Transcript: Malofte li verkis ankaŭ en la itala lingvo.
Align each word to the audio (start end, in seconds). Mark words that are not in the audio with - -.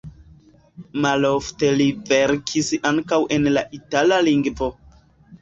Malofte 1.03 1.69
li 1.81 1.87
verkis 2.13 2.73
ankaŭ 2.93 3.21
en 3.37 3.47
la 3.55 3.65
itala 3.81 4.21
lingvo. 4.31 4.73